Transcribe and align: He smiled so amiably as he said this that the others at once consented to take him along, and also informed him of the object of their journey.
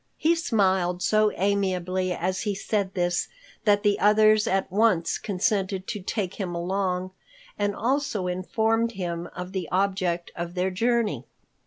He 0.17 0.33
smiled 0.33 1.03
so 1.03 1.31
amiably 1.35 2.11
as 2.11 2.41
he 2.41 2.55
said 2.55 2.95
this 2.95 3.27
that 3.65 3.83
the 3.83 3.99
others 3.99 4.47
at 4.47 4.71
once 4.71 5.19
consented 5.19 5.85
to 5.89 6.01
take 6.01 6.39
him 6.41 6.55
along, 6.55 7.11
and 7.55 7.75
also 7.75 8.25
informed 8.25 8.93
him 8.93 9.29
of 9.35 9.51
the 9.51 9.69
object 9.71 10.31
of 10.35 10.55
their 10.55 10.71
journey. 10.71 11.27